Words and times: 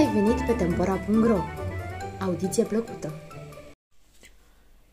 ai 0.00 0.12
venit 0.12 0.46
pe 0.46 0.52
Tempora.ro 0.52 1.38
Audiție 2.20 2.64
plăcută! 2.64 3.12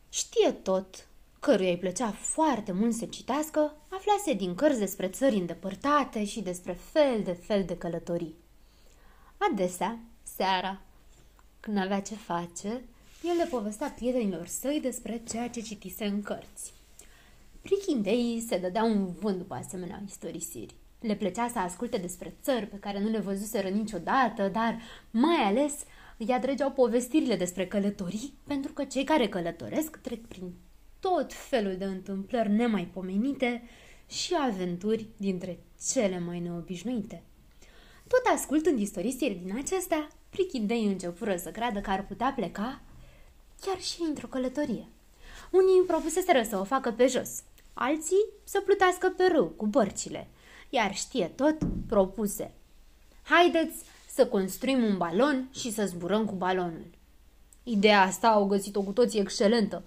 Știe 0.10 0.52
tot, 0.52 1.08
căruia 1.40 1.70
îi 1.70 1.78
plăcea 1.78 2.12
foarte 2.12 2.72
mult 2.72 2.94
să 2.94 3.05
citească, 3.05 3.76
aflase 3.90 4.34
din 4.34 4.55
cărți 4.55 4.80
despre 4.80 5.08
țări 5.08 5.36
îndepărtate 5.36 6.26
și 6.26 6.41
despre 6.41 6.73
fel 6.73 7.23
de 7.23 7.32
fel 7.32 7.64
de 7.64 7.78
călătorii. 7.78 8.36
Adesea, 9.38 10.00
seara, 10.23 10.82
când 11.60 11.78
avea 11.78 12.02
ce 12.02 12.16
face, 12.16 12.68
el 13.24 13.36
le 13.38 13.46
povestea 13.50 13.94
prietenilor 13.96 14.48
săi 14.48 14.80
despre 14.81 15.22
ceea 15.30 15.50
ce 15.50 15.62
citise 15.62 16.05
în 16.05 16.22
cărți. 16.22 16.73
Prichindei 17.62 18.45
se 18.48 18.58
dădea 18.58 18.84
un 18.84 19.14
vânt 19.14 19.38
după 19.38 19.53
asemenea 19.53 20.02
istorisiri. 20.05 20.76
Le 21.00 21.16
plăcea 21.16 21.48
să 21.48 21.60
asculte 21.60 21.98
despre 21.98 22.38
țări 22.42 22.66
pe 22.66 22.78
care 22.80 23.00
nu 23.00 23.10
le 23.10 23.20
văzuseră 23.20 23.68
niciodată, 23.68 24.48
dar 24.48 24.82
mai 25.12 25.44
ales 25.44 25.73
îi 26.18 26.34
atrăgeau 26.34 26.72
povestirile 26.72 27.36
despre 27.36 27.68
călătorii, 27.68 28.34
pentru 28.48 28.73
că 28.73 28.84
cei 28.84 29.04
care 29.04 29.28
călătoresc 29.28 29.98
trec 29.98 30.26
prin 30.26 30.54
tot 31.00 31.34
felul 31.34 31.76
de 31.78 31.86
întâmplări 31.86 32.50
nemaipomenite 32.50 33.64
și 34.08 34.36
aventuri 34.40 35.08
dintre 35.18 35.60
cele 35.92 36.20
mai 36.20 36.40
neobișnuite. 36.40 37.23
Tot 38.08 38.34
ascultând 38.34 38.80
istorisiri 38.80 39.42
din 39.44 39.58
acestea, 39.58 40.08
prichindei 40.30 40.86
începură 40.86 41.36
să 41.36 41.50
creadă 41.50 41.80
că 41.80 41.90
ar 41.90 42.06
putea 42.06 42.34
pleca 42.36 42.82
chiar 43.62 43.80
și 43.82 44.02
într-o 44.08 44.28
călătorie. 44.28 44.88
Unii 45.52 45.84
propuseseră 45.88 46.44
să 46.44 46.58
o 46.58 46.64
facă 46.64 46.92
pe 46.92 47.08
jos, 47.08 47.44
alții 47.73 48.26
să 48.44 48.61
plutească 48.61 49.14
pe 49.17 49.23
râu 49.32 49.45
cu 49.45 49.66
bărcile, 49.66 50.28
iar 50.70 50.96
știe 50.96 51.26
tot 51.26 51.58
propuse. 51.88 52.52
Haideți 53.23 53.76
să 54.10 54.28
construim 54.28 54.84
un 54.84 54.98
balon 54.98 55.50
și 55.54 55.72
să 55.72 55.86
zburăm 55.86 56.26
cu 56.26 56.34
balonul. 56.34 56.86
Ideea 57.64 58.02
asta 58.02 58.28
au 58.28 58.46
găsit-o 58.46 58.82
cu 58.82 58.92
toții 58.92 59.20
excelentă. 59.20 59.84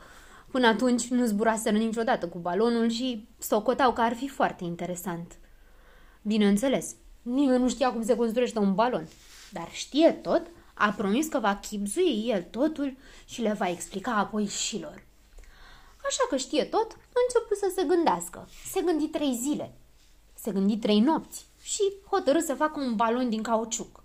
Până 0.51 0.67
atunci 0.67 1.07
nu 1.07 1.25
zburaseră 1.25 1.77
niciodată 1.77 2.29
cu 2.29 2.39
balonul 2.39 2.89
și 2.89 3.29
socotau 3.39 3.93
că 3.93 4.01
ar 4.01 4.15
fi 4.15 4.29
foarte 4.29 4.65
interesant. 4.65 5.39
Bineînțeles, 6.23 6.95
nimeni 7.23 7.63
nu 7.63 7.69
știa 7.69 7.93
cum 7.93 8.05
se 8.05 8.17
construiește 8.17 8.59
un 8.59 8.75
balon, 8.75 9.09
dar 9.51 9.69
știe 9.73 10.11
tot, 10.11 10.43
a 10.75 10.95
promis 10.97 11.27
că 11.27 11.39
va 11.39 11.57
chipzui 11.57 12.25
el 12.27 12.43
totul 12.43 12.97
și 13.25 13.41
le 13.41 13.53
va 13.53 13.69
explica 13.69 14.17
apoi 14.17 14.47
și 14.47 14.81
lor. 14.81 15.03
Așa 16.07 16.27
că 16.29 16.37
știe 16.37 16.65
tot, 16.65 16.93
a 16.93 17.21
început 17.29 17.57
să 17.57 17.73
se 17.75 17.85
gândească. 17.85 18.49
Se 18.71 18.81
gândi 18.81 19.09
trei 19.09 19.39
zile, 19.43 19.73
se 20.43 20.51
gândi 20.51 20.77
trei 20.77 21.01
nopți 21.01 21.47
și 21.63 21.83
hotărâ 22.11 22.39
să 22.39 22.55
facă 22.55 22.81
un 22.81 22.95
balon 22.97 23.29
din 23.29 23.43
cauciuc. 23.43 24.05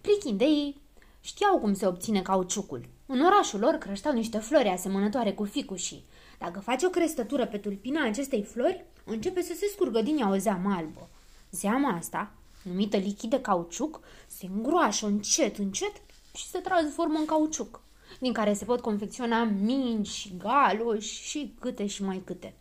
Prichindeii 0.00 0.80
știau 1.20 1.58
cum 1.58 1.74
se 1.74 1.86
obține 1.86 2.22
cauciucul. 2.22 2.88
În 3.06 3.20
orașul 3.20 3.60
lor 3.60 3.74
creșteau 3.74 4.14
niște 4.14 4.38
flori 4.38 4.68
asemănătoare 4.68 5.32
cu 5.32 5.44
ficușii. 5.44 6.04
Dacă 6.38 6.60
faci 6.60 6.82
o 6.82 6.88
crestătură 6.88 7.46
pe 7.46 7.58
tulpina 7.58 8.04
acestei 8.04 8.42
flori, 8.42 8.84
începe 9.04 9.42
să 9.42 9.54
se 9.56 9.66
scurgă 9.72 10.02
din 10.02 10.18
ea 10.18 10.30
o 10.30 10.36
zeamă 10.36 10.74
albă. 10.74 11.08
Zeama 11.50 11.96
asta, 11.96 12.32
numită 12.62 12.96
lichid 12.96 13.30
de 13.30 13.40
cauciuc, 13.40 14.00
se 14.26 14.46
îngroașă 14.54 15.06
încet, 15.06 15.58
încet 15.58 15.92
și 16.34 16.48
se 16.48 16.58
transformă 16.58 17.18
în 17.18 17.24
cauciuc, 17.24 17.82
din 18.20 18.32
care 18.32 18.54
se 18.54 18.64
pot 18.64 18.80
confecționa 18.80 19.44
mingi, 19.44 20.32
galoși 20.38 21.22
și 21.22 21.54
câte 21.60 21.86
și 21.86 22.02
mai 22.02 22.22
câte. 22.24 22.54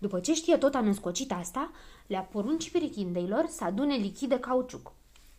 După 0.00 0.20
ce 0.20 0.34
știe 0.34 0.56
tot 0.56 0.74
anuscocit 0.74 1.32
asta, 1.32 1.70
le-a 2.06 2.20
porunci 2.20 2.70
perichindeilor 2.70 3.46
să 3.48 3.64
adune 3.64 3.94
lichid 3.94 4.28
de 4.28 4.38
cauciuc. 4.38 4.86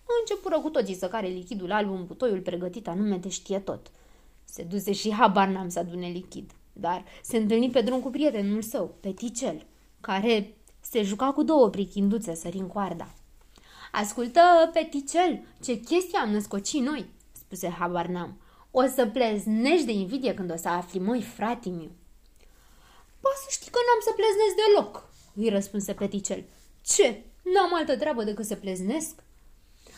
Au 0.08 0.16
începură 0.20 0.60
cu 0.60 0.70
toții 0.70 0.96
să 0.96 1.08
care 1.08 1.28
lichidul 1.28 1.72
alb 1.72 1.92
în 1.92 2.06
butoiul 2.06 2.40
pregătit 2.40 2.88
anume 2.88 3.18
de 3.18 3.30
știe 3.30 3.60
tot. 3.60 3.92
Se 4.44 4.64
duse 4.64 4.92
și 4.92 5.14
habar 5.14 5.48
n-am 5.48 5.70
să 5.70 5.80
adune 5.80 6.08
lichid, 6.08 6.52
dar 6.74 7.04
se 7.24 7.38
întâlni 7.38 7.70
pe 7.70 7.82
drum 7.82 8.00
cu 8.00 8.10
prietenul 8.10 8.62
său, 8.62 8.96
Peticel, 9.00 9.66
care 10.02 10.56
se 10.80 11.04
juca 11.04 11.32
cu 11.32 11.44
două 11.44 11.70
prichinduțe 11.70 12.36
sărind 12.36 12.70
coarda. 12.70 13.14
Ascultă, 13.92 14.42
Peticel, 14.74 15.44
ce 15.64 15.80
chestie 15.80 16.18
am 16.18 16.30
născocit 16.30 16.82
noi, 16.82 17.06
spuse 17.32 17.70
habar 17.70 18.06
n-am. 18.06 18.38
O 18.72 18.86
să 18.86 19.06
pleznești 19.06 19.86
de 19.86 19.92
invidie 19.92 20.34
când 20.34 20.52
o 20.52 20.56
să 20.56 20.68
afli, 20.68 21.00
măi, 21.00 21.22
fratimiu. 21.22 21.92
Poți 23.22 23.42
să 23.44 23.48
știi 23.50 23.72
că 23.72 23.80
n-am 23.88 24.02
să 24.08 24.12
pleznesc 24.20 24.56
deloc, 24.62 25.10
îi 25.36 25.50
răspunse 25.50 25.94
Peticel. 25.94 26.44
Ce? 26.82 27.24
N-am 27.54 27.74
altă 27.74 27.98
treabă 27.98 28.24
decât 28.24 28.46
să 28.46 28.56
pleznesc? 28.56 29.24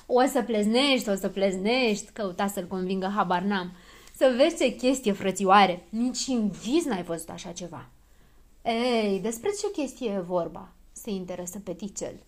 O 0.06 0.25
să 0.25 0.41
pleznești, 0.41 1.09
o 1.09 1.16
să 1.16 1.29
pleznești, 1.29 2.12
căuta 2.12 2.47
să-l 2.47 2.67
convingă 2.67 3.07
habar 3.16 3.41
n-am. 3.41 3.72
Să 4.16 4.33
vezi 4.38 4.57
ce 4.57 4.75
chestie, 4.75 5.12
frățioare, 5.12 5.88
nici 5.89 6.28
în 6.28 6.50
vis 6.50 6.85
n-ai 6.85 7.03
văzut 7.03 7.29
așa 7.29 7.51
ceva. 7.51 7.89
Ei, 8.63 9.19
despre 9.19 9.50
ce 9.62 9.72
chestie 9.72 10.12
e 10.12 10.19
vorba? 10.19 10.72
Se 10.91 11.09
interesă 11.09 11.59
Peticel. 11.59 12.23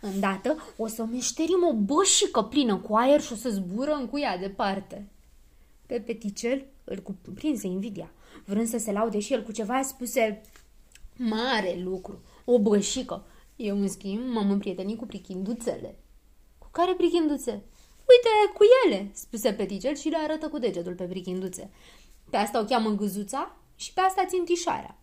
Îndată 0.00 0.62
o 0.76 0.86
să 0.86 1.04
meșterim 1.04 1.66
o 1.70 1.72
bășică 1.72 2.42
plină 2.42 2.76
cu 2.76 2.94
aer 2.94 3.20
și 3.20 3.32
o 3.32 3.36
să 3.36 3.48
zburăm 3.48 4.06
cu 4.06 4.18
ea 4.18 4.38
departe. 4.38 5.08
Pe 5.86 6.00
Peticel 6.00 6.66
îl 6.84 6.98
cuprinse 6.98 7.66
invidia. 7.66 8.10
Vrând 8.44 8.68
să 8.68 8.78
se 8.78 8.92
laude 8.92 9.18
și 9.18 9.32
el 9.32 9.42
cu 9.42 9.52
ceva, 9.52 9.82
spuse 9.82 10.40
Mare 11.16 11.80
lucru, 11.82 12.22
o 12.44 12.58
bășică. 12.58 13.26
Eu, 13.56 13.80
în 13.80 13.88
schimb, 13.88 14.32
m-am 14.32 14.50
împrietenit 14.50 14.98
cu 14.98 15.06
prichinduțele. 15.06 15.98
Cu 16.58 16.68
care 16.70 16.94
prichinduțe? 16.94 17.50
Uite, 18.12 18.52
cu 18.54 18.64
ele, 18.86 19.10
spuse 19.12 19.52
Peticel 19.52 19.94
și 19.94 20.08
le 20.08 20.16
arătă 20.16 20.48
cu 20.48 20.58
degetul 20.58 20.94
pe 20.94 21.04
prichinduțe. 21.04 21.70
Pe 22.30 22.36
asta 22.36 22.60
o 22.60 22.64
cheamă 22.64 22.90
gâzuța 22.90 23.56
și 23.76 23.92
pe 23.92 24.00
asta 24.00 24.24
țintișarea. 24.26 24.96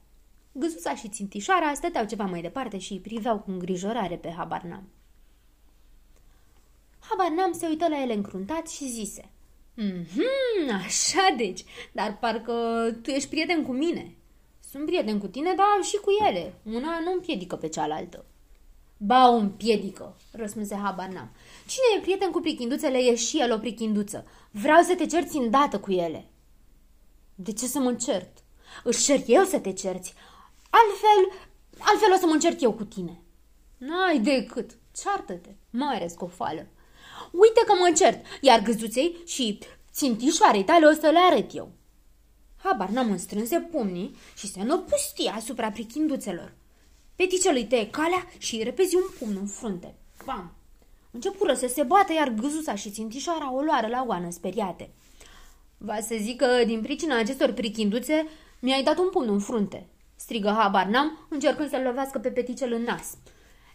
Gâzuța 0.52 0.96
și 0.96 1.10
țintișarea 1.10 1.74
stăteau 1.74 2.06
ceva 2.06 2.26
mai 2.26 2.42
departe 2.42 2.78
și 2.78 2.94
îi 2.94 3.00
priveau 3.00 3.40
cu 3.40 3.52
îngrijorare 3.52 4.18
pe 4.18 4.32
Habarnam. 4.38 4.90
Habarnam 7.00 7.52
se 7.52 7.68
uită 7.68 7.88
la 7.88 8.02
ele 8.02 8.14
încruntat 8.14 8.68
și 8.68 8.90
zise 8.90 9.32
Mhm, 9.82 10.74
așa 10.86 11.34
deci, 11.38 11.64
dar 11.92 12.18
parcă 12.18 12.54
tu 13.02 13.10
ești 13.10 13.30
prieten 13.30 13.66
cu 13.66 13.72
mine. 13.72 14.16
Sunt 14.72 14.86
prieten 14.86 15.20
cu 15.20 15.28
tine, 15.28 15.54
dar 15.56 15.84
și 15.84 15.98
cu 15.98 16.10
ele. 16.28 16.54
Una 16.64 17.00
nu 17.00 17.12
împiedică 17.12 17.56
pe 17.56 17.68
cealaltă. 17.68 18.26
Ba, 18.98 19.30
o 19.30 19.36
împiedică, 19.36 20.18
răspunse 20.32 20.76
Habarnam. 20.76 21.32
Cine 21.68 21.98
e 21.98 22.02
prieten 22.02 22.32
cu 22.32 22.40
prichinduțele 22.40 22.98
e 22.98 23.16
și 23.16 23.40
el 23.40 23.54
o 23.54 23.58
prichinduță. 23.58 24.26
Vreau 24.52 24.82
să 24.82 24.96
te 24.96 25.06
cerți 25.06 25.38
îndată 25.38 25.80
cu 25.80 25.92
ele. 25.92 26.26
De 27.36 27.54
ce 27.54 27.66
să 27.66 27.80
mă 27.80 27.94
cert? 27.94 28.38
Își 28.84 29.04
cer 29.04 29.20
eu 29.28 29.44
să 29.44 29.60
te 29.60 29.74
cerți. 29.74 30.14
Altfel, 30.70 31.48
altfel 31.78 32.14
o 32.14 32.18
să 32.18 32.26
mă 32.26 32.34
încert 32.34 32.62
eu 32.62 32.74
cu 32.74 32.84
tine. 32.84 33.22
N-ai 33.78 34.20
decât. 34.20 34.78
Ceartă-te, 34.96 35.50
mare 35.70 36.08
scofală. 36.08 36.68
Uite 37.32 37.62
că 37.66 37.74
mă 37.80 37.92
cert, 37.96 38.26
iar 38.42 38.62
gâzuței 38.62 39.16
și 39.26 39.60
țintișoarei 39.94 40.64
tale 40.64 40.86
o 40.86 40.92
să 40.92 41.10
le 41.10 41.20
arăt 41.30 41.56
eu. 41.56 41.72
Habar 42.64 42.90
n-am 42.90 43.12
înstrânse 43.12 43.60
pumnii 43.60 44.16
și 44.38 44.48
se 44.48 44.64
năpustie 44.64 45.30
asupra 45.30 45.72
prichinduțelor. 45.72 46.54
Peticel 47.16 47.56
îi 47.56 47.66
tăie 47.66 47.90
calea 47.90 48.28
și 48.38 48.56
îi 48.56 48.64
repezi 48.64 48.96
un 48.96 49.04
pumn 49.20 49.38
în 49.42 49.48
frunte. 49.48 49.96
Bam! 50.26 50.54
Începură 51.12 51.54
să 51.54 51.68
se 51.68 51.84
bată, 51.84 52.14
iar 52.14 52.30
gâzuța 52.30 52.76
și 52.76 52.90
țintișoara 52.90 53.54
o 53.54 53.62
luară 53.62 53.88
la 53.88 54.04
oană 54.08 54.30
speriate. 54.30 54.90
Va 55.78 56.00
să 56.02 56.16
zic 56.22 56.38
că 56.38 56.64
din 56.66 56.82
pricina 56.82 57.18
acestor 57.18 57.52
prichinduțe 57.52 58.28
mi-ai 58.60 58.84
dat 58.84 58.98
un 58.98 59.10
pumn 59.10 59.30
în 59.30 59.40
frunte, 59.40 59.88
strigă 60.16 60.50
habar 60.58 60.86
n-am, 60.86 61.28
încercând 61.30 61.70
să-l 61.70 61.82
lovească 61.82 62.20
pe 62.20 62.30
peticel 62.30 62.74
în 62.74 62.82
nas. 62.82 63.18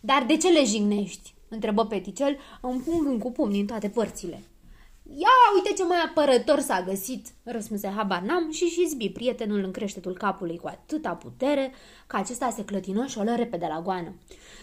Dar 0.01 0.23
de 0.23 0.37
ce 0.37 0.49
le 0.49 0.65
jignești? 0.65 1.35
Întrebă 1.49 1.87
peticel, 1.87 2.37
împungând 2.61 3.21
cu 3.21 3.33
pumnii 3.33 3.61
în 3.61 3.67
toate 3.67 3.89
părțile. 3.89 4.43
Ia 5.03 5.29
uite 5.55 5.73
ce 5.77 5.85
mai 5.85 5.97
apărător 6.07 6.61
s-a 6.61 6.83
găsit, 6.83 7.27
răspunse 7.43 7.89
habar 7.89 8.23
n-am 8.23 8.51
și 8.51 8.65
și 8.65 8.89
zbi 8.89 9.11
prietenul 9.11 9.65
în 9.65 9.71
creștetul 9.71 10.13
capului 10.13 10.59
cu 10.59 10.67
atâta 10.67 11.11
putere 11.11 11.73
că 12.07 12.17
acesta 12.17 12.51
se 12.51 12.65
clătină 12.65 13.07
și 13.07 13.19
o 13.19 13.23
lă 13.23 13.35
repede 13.35 13.67
la 13.67 13.81
goană. 13.81 14.15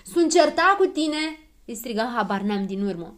Sunt 0.06 0.32
certa 0.32 0.76
cu 0.78 0.86
tine, 0.86 1.40
îi 1.66 1.76
striga 1.76 2.14
habar 2.16 2.42
n-am 2.42 2.66
din 2.66 2.86
urmă. 2.86 3.16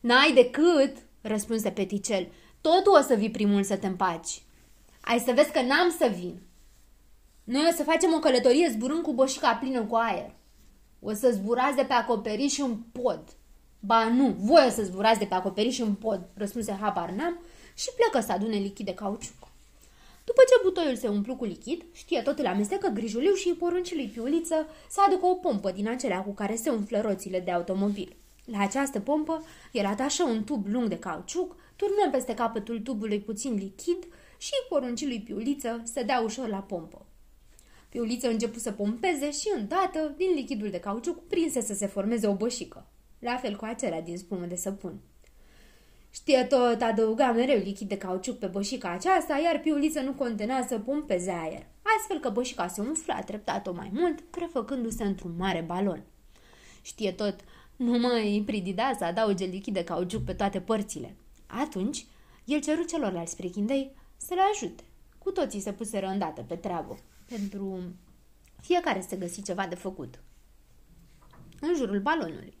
N-ai 0.00 0.32
decât, 0.34 0.96
răspunse 1.20 1.70
peticel, 1.70 2.28
tot 2.60 2.86
o 2.86 3.00
să 3.00 3.14
vii 3.14 3.30
primul 3.30 3.62
să 3.62 3.76
te 3.76 3.86
împaci. 3.86 4.42
Ai 5.00 5.18
să 5.18 5.32
vezi 5.32 5.52
că 5.52 5.62
n-am 5.62 5.94
să 5.98 6.12
vin. 6.18 6.40
Noi 7.44 7.68
o 7.70 7.74
să 7.76 7.82
facem 7.82 8.12
o 8.14 8.18
călătorie 8.18 8.68
zburând 8.70 9.02
cu 9.02 9.12
boșica 9.12 9.54
plină 9.54 9.84
cu 9.84 9.94
aer. 9.94 10.34
O 11.00 11.12
să 11.12 11.30
zburați 11.30 11.76
de 11.76 11.82
pe 11.82 11.92
acoperiș 11.92 12.58
în 12.58 12.76
pod. 12.92 13.22
Ba 13.80 14.08
nu, 14.08 14.36
voi 14.38 14.64
o 14.66 14.70
să 14.70 14.82
zburați 14.82 15.18
de 15.18 15.24
pe 15.24 15.34
acoperiș 15.34 15.78
în 15.78 15.94
pod, 15.94 16.20
răspunse 16.34 16.72
habar 16.80 17.10
n-am 17.10 17.38
și 17.74 17.88
plecă 17.96 18.26
să 18.26 18.32
adune 18.32 18.56
lichid 18.56 18.86
de 18.86 18.94
cauciuc. 18.94 19.48
După 20.24 20.40
ce 20.48 20.60
butoiul 20.62 20.96
se 20.96 21.08
umplu 21.08 21.36
cu 21.36 21.44
lichid, 21.44 21.84
știe 21.92 22.20
tot 22.22 22.38
îl 22.38 22.46
amestecă 22.46 22.88
grijuliu 22.88 23.34
și 23.34 23.48
îi 23.48 23.54
porunci 23.54 23.94
lui 23.94 24.06
Piuliță 24.06 24.66
să 24.90 25.00
aducă 25.06 25.26
o 25.26 25.34
pompă 25.34 25.70
din 25.70 25.88
acelea 25.88 26.22
cu 26.22 26.30
care 26.30 26.56
se 26.56 26.70
umflă 26.70 27.00
roțile 27.00 27.40
de 27.40 27.50
automobil. 27.50 28.16
La 28.44 28.60
această 28.60 29.00
pompă, 29.00 29.44
el 29.72 29.86
atașă 29.86 30.22
un 30.22 30.44
tub 30.44 30.66
lung 30.66 30.88
de 30.88 30.98
cauciuc, 30.98 31.56
turnă 31.76 32.10
peste 32.10 32.34
capătul 32.34 32.80
tubului 32.80 33.20
puțin 33.20 33.54
lichid 33.54 34.06
și 34.38 34.52
porunci 34.68 35.04
lui 35.04 35.20
Piuliță 35.20 35.80
să 35.84 36.02
dea 36.06 36.20
ușor 36.20 36.48
la 36.48 36.58
pompă. 36.58 37.06
Piuliță 37.88 38.28
început 38.28 38.60
să 38.60 38.72
pompeze 38.72 39.30
și 39.30 39.52
îndată, 39.56 40.14
din 40.16 40.34
lichidul 40.34 40.70
de 40.70 40.80
cauciuc, 40.80 41.26
prinse 41.26 41.60
să 41.60 41.74
se 41.74 41.86
formeze 41.86 42.26
o 42.26 42.34
bășică. 42.34 42.86
La 43.18 43.36
fel 43.36 43.56
cu 43.56 43.64
acelea 43.64 44.02
din 44.02 44.18
spumă 44.18 44.44
de 44.44 44.56
săpun. 44.56 45.00
Știe 46.10 46.44
tot, 46.44 46.80
adăuga 46.80 47.32
mereu 47.32 47.58
lichid 47.58 47.88
de 47.88 47.98
cauciuc 47.98 48.38
pe 48.38 48.46
bășica 48.46 48.90
aceasta, 48.90 49.40
iar 49.44 49.60
piuliță 49.60 50.00
nu 50.00 50.12
contenea 50.12 50.66
să 50.68 50.78
pompeze 50.78 51.30
aer, 51.30 51.66
astfel 51.98 52.18
că 52.20 52.30
bășica 52.30 52.68
se 52.68 52.80
umfla 52.80 53.20
treptat-o 53.20 53.72
mai 53.72 53.90
mult, 53.92 54.20
prefăcându-se 54.20 55.04
într-un 55.04 55.34
mare 55.38 55.60
balon. 55.66 56.02
Știe 56.82 57.12
tot, 57.12 57.36
nu 57.76 57.98
mai 57.98 58.42
pridida 58.46 58.92
să 58.98 59.04
adauge 59.04 59.44
lichid 59.44 59.74
de 59.74 59.84
cauciuc 59.84 60.24
pe 60.24 60.32
toate 60.32 60.60
părțile. 60.60 61.16
Atunci, 61.46 62.06
el 62.44 62.60
ceru 62.60 62.82
celorlalți 62.82 63.36
prichindei 63.36 63.90
să 64.16 64.34
le 64.34 64.40
ajute. 64.52 64.82
Cu 65.18 65.30
toții 65.30 65.60
se 65.60 65.72
puseră 65.72 66.06
îndată 66.06 66.44
pe 66.48 66.54
treabă, 66.54 66.98
pentru 67.28 67.82
fiecare 68.60 69.04
să 69.08 69.16
găsi 69.16 69.42
ceva 69.42 69.66
de 69.66 69.74
făcut. 69.74 70.20
În 71.60 71.74
jurul 71.74 72.00
balonului. 72.00 72.58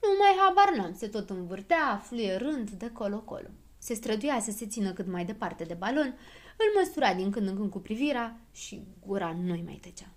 Nu 0.00 0.08
mai 0.18 0.36
habar 0.38 0.74
n-am, 0.76 0.94
se 0.94 1.08
tot 1.08 1.30
învârtea, 1.30 2.02
fluierând 2.04 2.70
de 2.70 2.90
colo-colo. 2.90 3.48
Se 3.78 3.94
străduia 3.94 4.40
să 4.40 4.50
se 4.50 4.66
țină 4.66 4.92
cât 4.92 5.06
mai 5.06 5.24
departe 5.24 5.64
de 5.64 5.74
balon, 5.74 6.18
îl 6.56 6.80
măsura 6.80 7.14
din 7.14 7.30
când 7.30 7.48
în 7.48 7.56
când 7.56 7.70
cu 7.70 7.78
privirea 7.78 8.40
și 8.52 8.86
gura 9.06 9.36
nu-i 9.42 9.62
mai 9.64 9.80
tăcea. 9.82 10.08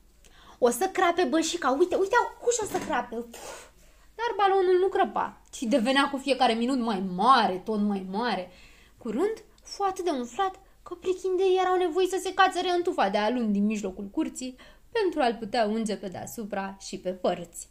O 0.57 0.69
să 0.69 0.89
crape 0.93 1.23
bășica, 1.23 1.69
uite, 1.69 1.95
uite, 1.95 2.15
ușa 2.47 2.63
o 2.63 2.65
să 2.65 2.85
crape. 2.85 3.15
Uf. 3.15 3.67
Dar 4.15 4.47
balonul 4.47 4.79
nu 4.79 4.87
crăpa, 4.87 5.41
ci 5.51 5.61
devenea 5.61 6.09
cu 6.09 6.17
fiecare 6.17 6.53
minut 6.53 6.79
mai 6.79 7.03
mare, 7.15 7.57
tot 7.57 7.79
mai 7.79 8.07
mare. 8.09 8.51
Curând, 8.97 9.43
fu 9.63 9.83
atât 9.83 10.03
de 10.03 10.09
umflat 10.09 10.59
că 10.89 10.95
prichindei 10.95 11.57
erau 11.59 11.77
nevoi 11.77 12.07
să 12.09 12.19
se 12.21 12.33
cațere 12.33 12.69
în 12.69 12.81
tufa 12.81 13.09
de 13.09 13.17
alun 13.17 13.51
din 13.51 13.65
mijlocul 13.65 14.05
curții 14.05 14.55
pentru 14.91 15.19
a-l 15.21 15.35
putea 15.39 15.65
unge 15.65 15.95
pe 15.95 16.07
deasupra 16.07 16.77
și 16.79 16.97
pe 16.99 17.11
părți. 17.11 17.69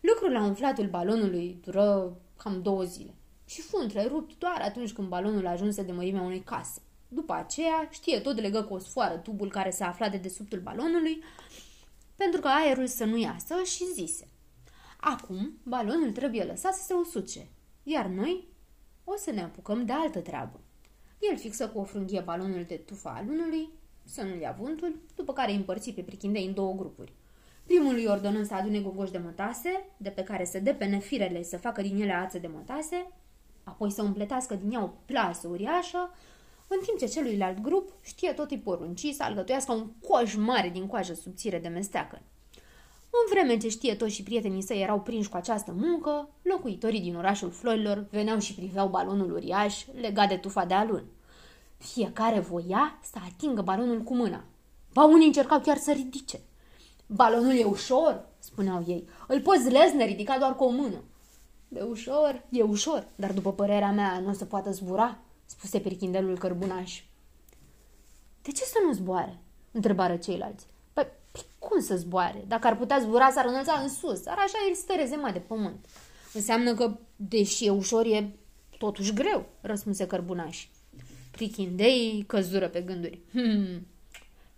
Lucrul 0.00 0.32
la 0.32 0.44
umflatul 0.44 0.86
balonului 0.86 1.58
dură 1.64 2.16
cam 2.36 2.62
două 2.62 2.82
zile 2.82 3.14
și 3.44 3.60
fu 3.60 3.76
întrerupt 3.76 4.38
doar 4.38 4.60
atunci 4.60 4.92
când 4.92 5.08
balonul 5.08 5.46
ajunse 5.46 5.82
de 5.82 5.92
mărimea 5.92 6.22
unei 6.22 6.40
case. 6.40 6.80
După 7.08 7.32
aceea, 7.32 7.88
știe 7.90 8.20
tot 8.20 8.40
legă 8.40 8.62
cu 8.62 8.74
o 8.74 8.78
sfoară 8.78 9.16
tubul 9.16 9.50
care 9.50 9.70
se 9.70 9.84
afla 9.84 10.08
de 10.08 10.16
desubtul 10.16 10.58
balonului, 10.60 11.22
pentru 12.16 12.40
că 12.40 12.48
aerul 12.48 12.86
să 12.86 13.04
nu 13.04 13.16
iasă 13.16 13.54
și 13.64 13.92
zise 13.92 14.28
Acum, 15.00 15.58
balonul 15.62 16.12
trebuie 16.12 16.44
lăsat 16.44 16.74
să 16.74 16.82
se 16.82 16.94
usuce, 16.94 17.48
iar 17.82 18.06
noi 18.06 18.48
o 19.04 19.16
să 19.16 19.30
ne 19.30 19.42
apucăm 19.42 19.84
de 19.84 19.92
altă 19.92 20.20
treabă. 20.20 20.63
El 21.30 21.36
fixă 21.36 21.68
cu 21.68 21.78
o 21.78 21.84
frânghie 21.84 22.20
balonul 22.20 22.64
de 22.68 22.76
tufa 22.76 23.10
al 23.10 23.28
unului, 23.28 23.68
să 24.04 24.22
nu-l 24.22 24.40
ia 24.40 24.56
vântul, 24.60 25.02
după 25.16 25.32
care 25.32 25.50
îi 25.50 25.56
împărți 25.56 25.92
pe 25.92 26.02
prichindei 26.02 26.46
în 26.46 26.54
două 26.54 26.74
grupuri. 26.74 27.12
Primul 27.66 27.94
îi 27.94 28.06
ordonând 28.06 28.46
să 28.46 28.54
adune 28.54 28.80
gogoși 28.80 29.12
de 29.12 29.18
mătase, 29.18 29.84
de 29.96 30.10
pe 30.10 30.22
care 30.22 30.44
să 30.44 30.58
depene 30.58 30.98
firele 30.98 31.42
să 31.42 31.56
facă 31.56 31.82
din 31.82 32.00
ele 32.00 32.12
ață 32.12 32.38
de 32.38 32.46
mătase, 32.46 33.06
apoi 33.64 33.90
să 33.90 34.02
împletească 34.02 34.54
din 34.54 34.70
ea 34.70 34.82
o 34.82 34.90
plasă 35.04 35.48
uriașă, 35.48 36.10
în 36.68 36.78
timp 36.84 36.98
ce 36.98 37.06
celuilalt 37.06 37.60
grup 37.60 37.92
știe 38.00 38.32
tot 38.32 38.50
îi 38.50 38.58
porunci 38.58 39.12
să 39.12 39.22
algătuiască 39.22 39.72
un 39.72 39.90
coș 40.08 40.34
mare 40.34 40.68
din 40.68 40.86
coajă 40.86 41.14
subțire 41.14 41.58
de 41.58 41.68
mesteacă. 41.68 42.22
În 43.22 43.30
vreme 43.30 43.56
ce 43.56 43.68
știe 43.68 43.94
tot 43.94 44.08
și 44.08 44.22
prietenii 44.22 44.62
săi 44.62 44.82
erau 44.82 45.00
prinși 45.00 45.28
cu 45.28 45.36
această 45.36 45.74
muncă, 45.76 46.28
locuitorii 46.42 47.00
din 47.00 47.16
orașul 47.16 47.50
Florilor 47.50 48.06
veneau 48.10 48.38
și 48.38 48.54
priveau 48.54 48.88
balonul 48.88 49.32
uriaș 49.32 49.84
legat 50.00 50.28
de 50.28 50.36
tufa 50.36 50.64
de 50.64 50.74
alun. 50.74 51.04
Fiecare 51.76 52.40
voia 52.40 52.98
să 53.02 53.18
atingă 53.24 53.62
balonul 53.62 54.02
cu 54.02 54.14
mâna. 54.14 54.44
Ba 54.92 55.04
unii 55.04 55.26
încercau 55.26 55.60
chiar 55.60 55.76
să 55.76 55.92
ridice. 55.92 56.40
Balonul 57.06 57.56
e 57.56 57.64
ușor, 57.64 58.28
spuneau 58.38 58.84
ei. 58.86 59.08
Îl 59.28 59.40
poți 59.40 59.70
lezne 59.70 60.04
ridica 60.04 60.38
doar 60.38 60.56
cu 60.56 60.64
o 60.64 60.70
mână. 60.70 61.02
De 61.68 61.80
ușor, 61.82 62.42
e 62.50 62.62
ușor, 62.62 63.06
dar 63.16 63.32
după 63.32 63.52
părerea 63.52 63.92
mea 63.92 64.18
nu 64.18 64.28
o 64.28 64.32
să 64.32 64.44
poată 64.44 64.70
zbura, 64.70 65.18
spuse 65.44 65.80
perchindelul 65.80 66.38
cărbunaș. 66.38 67.02
De 68.42 68.50
ce 68.50 68.64
să 68.64 68.78
nu 68.86 68.92
zboare? 68.92 69.38
întrebară 69.72 70.16
ceilalți. 70.16 70.66
Păi, 71.64 71.68
cum 71.68 71.80
să 71.80 71.96
zboare? 71.96 72.44
Dacă 72.46 72.66
ar 72.66 72.76
putea 72.76 72.98
zbura, 72.98 73.30
s-ar 73.30 73.44
înălța 73.44 73.72
în 73.82 73.88
sus, 73.88 74.20
dar 74.20 74.38
așa 74.38 74.58
el 74.68 74.74
stă 74.74 74.92
rezema 74.96 75.30
de 75.30 75.38
pământ. 75.38 75.86
Înseamnă 76.32 76.74
că, 76.74 76.98
deși 77.16 77.66
e 77.66 77.70
ușor, 77.70 78.06
e 78.06 78.36
totuși 78.78 79.12
greu, 79.12 79.46
răspunse 79.60 80.06
cărbunaș. 80.06 80.66
Prichindei 81.30 82.24
căzură 82.26 82.68
pe 82.68 82.80
gânduri. 82.80 83.20
Hmm, 83.30 83.86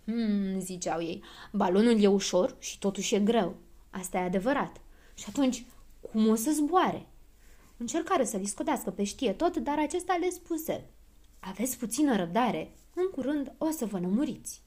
Hmm, 0.05 0.59
ziceau 0.59 1.01
ei, 1.01 1.23
balonul 1.51 2.03
e 2.03 2.07
ușor 2.07 2.55
și 2.59 2.79
totuși 2.79 3.15
e 3.15 3.19
greu. 3.19 3.55
Asta 3.89 4.17
e 4.17 4.21
adevărat. 4.21 4.81
Și 5.13 5.25
atunci, 5.27 5.65
cum 6.01 6.27
o 6.27 6.35
să 6.35 6.51
zboare? 6.51 7.05
Încercare 7.77 8.25
să-l 8.25 8.45
scodească 8.45 8.89
pe 8.89 9.03
știe 9.03 9.33
tot, 9.33 9.57
dar 9.57 9.79
acesta 9.79 10.17
le 10.19 10.29
spuse. 10.29 10.89
Aveți 11.39 11.77
puțină 11.77 12.15
răbdare. 12.15 12.71
În 12.93 13.09
curând 13.11 13.53
o 13.57 13.69
să 13.69 13.85
vă 13.85 13.99
nămuriți. 13.99 14.61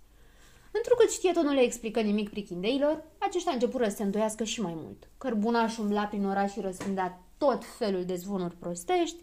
Întrucât 0.71 1.11
știe 1.11 1.33
tot 1.33 1.43
nu 1.43 1.53
le 1.53 1.61
explică 1.61 2.01
nimic 2.01 2.31
prichindeilor, 2.31 3.05
aceștia 3.19 3.53
începură 3.53 3.89
să 3.89 3.97
se 3.97 4.03
îndoiască 4.03 4.45
și 4.45 4.61
mai 4.61 4.73
mult. 4.77 5.09
Cărbunașul 5.19 5.85
umbla 5.85 6.05
prin 6.05 6.27
oraș 6.27 6.53
și 6.53 6.61
răspândea 6.61 7.23
tot 7.39 7.63
felul 7.79 8.05
de 8.05 8.15
zvonuri 8.15 8.55
prostești. 8.55 9.17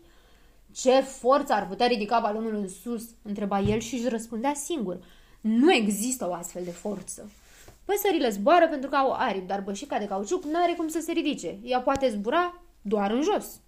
Ce 0.72 1.00
forță 1.00 1.54
ar 1.54 1.68
putea 1.68 1.88
ridica 1.88 2.20
balonul 2.20 2.56
în 2.56 2.70
sus? 2.70 3.04
întreba 3.22 3.60
el 3.60 3.80
și 3.80 3.96
își 3.96 4.08
răspundea 4.08 4.54
singur. 4.54 5.00
Nu 5.42 5.74
există 5.74 6.28
o 6.30 6.34
astfel 6.34 6.64
de 6.64 6.72
forță. 6.72 7.32
Păsările 7.86 8.30
zboară 8.30 8.68
pentru 8.68 8.90
că 8.90 8.96
au 8.96 9.12
aripi, 9.12 9.48
dar 9.48 9.62
bășica 9.62 10.00
de 10.00 10.08
cauciuc 10.08 10.44
nu 10.44 10.64
are 10.64 10.74
cum 10.74 10.88
să 10.88 11.00
se 11.00 11.12
ridice. 11.12 11.60
Ea 11.64 11.82
poate 11.82 12.10
zbura 12.10 12.62
doar 12.82 13.12
în 13.12 13.22
jos. 13.22 13.60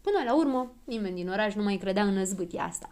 Până 0.00 0.22
la 0.24 0.36
urmă, 0.36 0.74
nimeni 0.84 1.14
din 1.14 1.28
oraș 1.28 1.54
nu 1.54 1.62
mai 1.62 1.76
credea 1.76 2.02
în 2.02 2.14
năzbâtia 2.14 2.62
asta. 2.62 2.90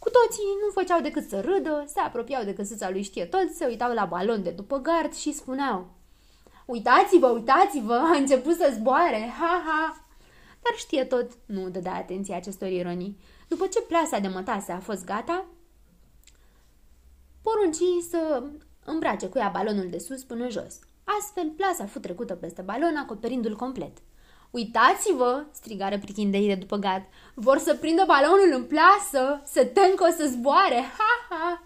Cu 0.00 0.10
toții 0.10 0.44
nu 0.64 0.70
făceau 0.80 1.00
decât 1.00 1.28
să 1.28 1.40
râdă, 1.40 1.84
se 1.86 2.00
apropiau 2.00 2.44
de 2.44 2.52
căsuța 2.52 2.90
lui 2.90 3.02
știe 3.02 3.24
tot, 3.24 3.50
se 3.54 3.66
uitau 3.66 3.92
la 3.92 4.04
balon 4.04 4.42
de 4.42 4.50
după 4.50 4.78
gard 4.78 5.14
și 5.14 5.32
spuneau 5.32 5.88
Uitați-vă, 6.66 7.26
uitați-vă, 7.26 7.94
a 7.94 8.16
început 8.16 8.56
să 8.56 8.70
zboare, 8.74 9.34
ha, 9.38 9.62
ha! 9.66 10.04
Dar 10.62 10.72
știe 10.76 11.04
tot, 11.04 11.30
nu 11.46 11.68
dădea 11.68 11.94
atenție 11.94 12.34
acestor 12.34 12.68
ironii. 12.68 13.18
După 13.48 13.66
ce 13.66 13.80
plasa 13.80 14.18
de 14.18 14.28
mătase 14.28 14.72
a 14.72 14.80
fost 14.80 15.04
gata, 15.04 15.46
porunci 17.42 18.04
să 18.08 18.42
îmbrace 18.84 19.28
cu 19.28 19.38
ea 19.38 19.48
balonul 19.48 19.90
de 19.90 19.98
sus 19.98 20.24
până 20.24 20.48
jos. 20.48 20.78
Astfel, 21.18 21.50
plasa 21.50 21.86
fu 21.86 21.98
trecută 21.98 22.34
peste 22.34 22.62
balon, 22.62 22.96
acoperindu-l 22.96 23.56
complet. 23.56 23.98
Uitați-vă!" 24.50 25.44
strigară 25.52 25.98
prichindei 25.98 26.46
de 26.46 26.54
după 26.54 26.76
gard. 26.76 27.02
Vor 27.34 27.58
să 27.58 27.74
prindă 27.74 28.04
balonul 28.06 28.50
în 28.52 28.64
plasă, 28.64 29.42
să 29.44 29.64
tem 29.64 29.94
că 29.94 30.06
o 30.08 30.12
să 30.12 30.26
zboare! 30.26 30.80
Ha, 30.98 31.26
ha! 31.28 31.64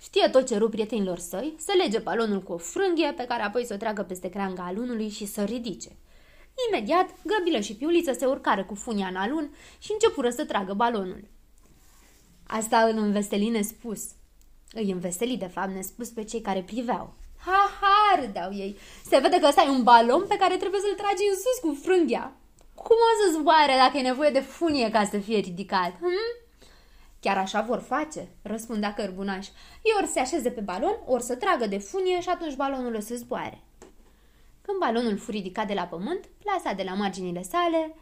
Știe 0.00 0.28
tot 0.28 0.46
ce 0.46 0.56
rup 0.56 0.70
prietenilor 0.70 1.18
săi, 1.18 1.54
să 1.58 1.72
lege 1.76 1.98
balonul 1.98 2.42
cu 2.42 2.52
o 2.52 2.56
frânghie, 2.56 3.12
pe 3.16 3.24
care 3.24 3.42
apoi 3.42 3.64
să 3.64 3.74
o 3.74 3.76
tragă 3.76 4.02
peste 4.02 4.28
creanga 4.28 4.64
alunului 4.64 5.08
și 5.08 5.26
să 5.26 5.44
ridice. 5.44 5.96
Imediat, 6.68 7.08
Găbilă 7.24 7.60
și 7.60 7.74
Piuliță 7.74 8.12
se 8.12 8.26
urcară 8.26 8.64
cu 8.64 8.74
funia 8.74 9.06
în 9.06 9.16
alun 9.16 9.50
și 9.78 9.92
începură 9.92 10.30
să 10.30 10.44
tragă 10.44 10.74
balonul. 10.74 11.24
Asta 12.46 12.78
îl 12.78 12.98
învesteline 12.98 13.62
spus. 13.62 14.00
Îi 14.72 14.90
înveseli, 14.90 15.36
de 15.36 15.46
fapt, 15.46 15.70
nespus 15.70 16.08
pe 16.08 16.24
cei 16.24 16.40
care 16.40 16.62
priveau. 16.62 17.14
Ha, 17.36 17.70
ha, 17.80 17.97
râdeau 18.20 18.52
ei. 18.52 18.78
Se 19.10 19.18
vede 19.18 19.38
că 19.40 19.46
ăsta 19.46 19.62
e 19.66 19.70
un 19.70 19.82
balon 19.82 20.24
pe 20.28 20.36
care 20.36 20.56
trebuie 20.56 20.80
să-l 20.80 20.94
tragi 20.94 21.28
în 21.30 21.36
sus 21.42 21.58
cu 21.62 21.78
frânghia. 21.84 22.32
Cum 22.74 22.96
o 23.10 23.12
să 23.20 23.38
zboare 23.38 23.74
dacă 23.76 23.96
e 23.98 24.10
nevoie 24.10 24.30
de 24.30 24.40
funie 24.40 24.90
ca 24.90 25.04
să 25.04 25.18
fie 25.18 25.38
ridicat? 25.38 25.92
Hm? 26.00 26.46
Chiar 27.20 27.38
așa 27.38 27.60
vor 27.60 27.78
face, 27.78 28.28
răspundea 28.42 28.94
cărbunaș. 28.94 29.46
Ei 29.82 29.96
ori 29.98 30.06
se 30.06 30.20
așeze 30.20 30.50
pe 30.50 30.60
balon, 30.60 30.96
ori 31.06 31.22
să 31.22 31.34
tragă 31.36 31.66
de 31.66 31.78
funie 31.78 32.20
și 32.20 32.28
atunci 32.28 32.54
balonul 32.54 32.94
o 32.94 33.00
să 33.00 33.14
zboare. 33.14 33.60
Când 34.62 34.78
balonul 34.78 35.18
fu 35.18 35.30
ridicat 35.30 35.66
de 35.66 35.74
la 35.74 35.82
pământ, 35.82 36.24
plasa 36.42 36.72
de 36.72 36.82
la 36.82 36.94
marginile 36.94 37.42
sale 37.42 37.94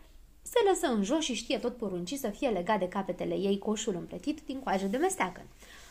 se 0.43 0.59
lăsă 0.69 0.87
în 0.87 1.03
jos 1.03 1.25
și 1.25 1.35
știe 1.35 1.59
tot 1.59 1.77
poruncii 1.77 2.17
să 2.17 2.29
fie 2.29 2.49
legat 2.49 2.79
de 2.79 2.89
capetele 2.89 3.35
ei 3.35 3.59
coșul 3.59 3.95
împletit 3.95 4.41
din 4.47 4.61
coajă 4.61 4.87
de 4.87 4.97
mesteacă. 4.97 5.47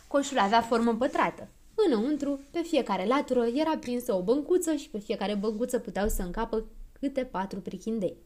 Coșul 0.08 0.40
avea 0.40 0.62
formă 0.62 0.94
pătrată. 0.94 1.48
Înăuntru, 1.86 2.40
pe 2.52 2.60
fiecare 2.60 3.06
latură, 3.06 3.46
era 3.46 3.78
prinsă 3.78 4.14
o 4.14 4.22
băncuță 4.22 4.76
și 4.76 4.90
pe 4.90 5.00
fiecare 5.00 5.36
băncuță 5.36 5.80
puteau 5.80 6.08
să 6.08 6.22
încapă 6.22 6.66
câte 7.00 7.24
patru 7.24 7.60
prichindei. 7.60 8.18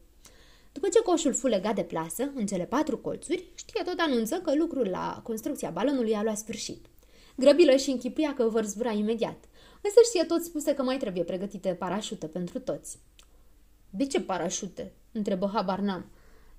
După 0.72 0.88
ce 0.88 1.02
coșul 1.02 1.32
fu 1.32 1.46
legat 1.46 1.74
de 1.74 1.82
plasă, 1.82 2.30
în 2.34 2.46
cele 2.46 2.64
patru 2.64 2.98
colțuri, 2.98 3.44
știe 3.54 3.82
tot 3.82 3.98
anunță 3.98 4.36
că 4.36 4.54
lucrul 4.54 4.88
la 4.88 5.20
construcția 5.22 5.70
balonului 5.70 6.14
a 6.14 6.22
luat 6.22 6.38
sfârșit. 6.38 6.86
Grăbilă 7.36 7.76
și 7.76 7.90
închipuia 7.90 8.34
că 8.34 8.48
vor 8.48 8.64
zbura 8.64 8.90
imediat, 8.90 9.44
însă 9.82 10.00
știe 10.04 10.24
tot 10.24 10.42
spuse 10.42 10.74
că 10.74 10.82
mai 10.82 10.96
trebuie 10.96 11.24
pregătite 11.24 11.74
parașute 11.78 12.26
pentru 12.26 12.58
toți. 12.58 12.98
De 13.90 14.06
ce 14.06 14.20
parașute? 14.20 14.92
întrebă 15.12 15.50
habar 15.54 15.78
n-am. 15.78 16.06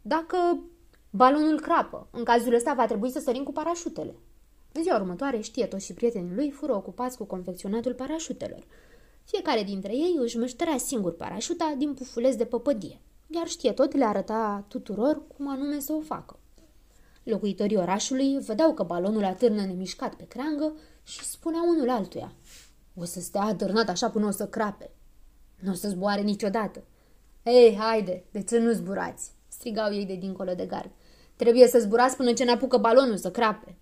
Dacă 0.01 0.63
balonul 1.09 1.59
crapă, 1.59 2.07
în 2.11 2.23
cazul 2.23 2.53
ăsta 2.53 2.73
va 2.73 2.85
trebui 2.85 3.11
să 3.11 3.19
sărim 3.19 3.43
cu 3.43 3.51
parașutele. 3.51 4.15
În 4.71 4.83
ziua 4.83 4.95
următoare, 4.95 5.39
știe 5.39 5.65
toți 5.65 5.85
și 5.85 5.93
prietenii 5.93 6.35
lui 6.35 6.51
fură 6.51 6.75
ocupați 6.75 7.17
cu 7.17 7.23
confecționatul 7.23 7.93
parașutelor. 7.93 8.63
Fiecare 9.23 9.63
dintre 9.63 9.93
ei 9.93 10.15
își 10.19 10.37
măștărea 10.37 10.77
singur 10.77 11.15
parașuta 11.15 11.75
din 11.77 11.93
pufuleț 11.93 12.35
de 12.35 12.45
păpădie, 12.45 12.99
iar 13.27 13.47
știe 13.47 13.71
tot 13.71 13.95
le 13.95 14.05
arăta 14.05 14.65
tuturor 14.67 15.21
cum 15.37 15.49
anume 15.49 15.79
să 15.79 15.93
o 15.93 15.99
facă. 15.99 16.39
Locuitorii 17.23 17.77
orașului 17.77 18.39
vedeau 18.39 18.73
că 18.73 18.83
balonul 18.83 19.23
atârnă 19.23 19.65
nemișcat 19.65 20.15
pe 20.15 20.27
creangă 20.27 20.73
și 21.03 21.23
spunea 21.23 21.61
unul 21.61 21.89
altuia. 21.89 22.33
O 22.95 23.03
să 23.03 23.19
stea 23.19 23.41
atârnat 23.41 23.89
așa 23.89 24.09
până 24.09 24.25
o 24.25 24.31
să 24.31 24.47
crape. 24.47 24.89
Nu 25.59 25.71
o 25.71 25.73
să 25.73 25.89
zboare 25.89 26.21
niciodată. 26.21 26.83
Ei, 27.43 27.75
haide, 27.75 28.23
de 28.31 28.43
ce 28.43 28.57
nu 28.57 28.71
zburați? 28.71 29.31
strigau 29.47 29.93
ei 29.93 30.05
de 30.05 30.15
dincolo 30.15 30.53
de 30.53 30.65
gard. 30.65 30.91
Trebuie 31.35 31.67
să 31.67 31.79
zburați 31.79 32.15
până 32.15 32.33
ce 32.33 32.43
n-apucă 32.43 32.77
balonul 32.77 33.17
să 33.17 33.31
crape. 33.31 33.77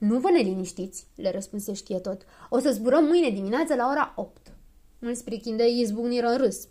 Nu 0.00 0.18
vă 0.18 0.30
neliniștiți, 0.30 1.06
le 1.14 1.30
răspunse 1.30 1.72
știe 1.72 1.98
tot. 1.98 2.22
O 2.48 2.58
să 2.58 2.70
zburăm 2.70 3.04
mâine 3.04 3.30
dimineață 3.30 3.74
la 3.74 3.88
ora 3.90 4.12
8. 4.16 4.52
Mulți 4.98 5.24
prichindei 5.24 5.80
izbucniră 5.80 6.26
în 6.26 6.36
râs, 6.36 6.68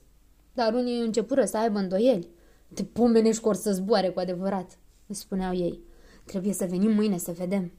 dar 0.54 0.74
unii 0.74 1.00
începură 1.00 1.46
să 1.46 1.58
aibă 1.58 1.80
îndoieli. 1.80 2.30
Te 2.74 2.84
pomenești 2.84 3.42
că 3.42 3.48
or 3.48 3.56
să 3.56 3.72
zboare 3.72 4.10
cu 4.10 4.20
adevărat, 4.20 4.78
îi 5.08 5.16
spuneau 5.16 5.56
ei. 5.56 5.80
Trebuie 6.26 6.54
să 6.54 6.66
venim 6.66 6.92
mâine 6.92 7.18
să 7.18 7.32
vedem. 7.32 7.72